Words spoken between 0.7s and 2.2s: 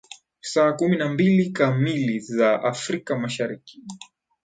kumi na mbili kamili